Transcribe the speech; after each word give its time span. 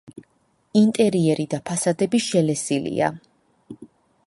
ინტერიერი 0.79 1.45
და 1.51 1.59
ფასადები 1.71 2.23
შელესილია. 2.29 3.13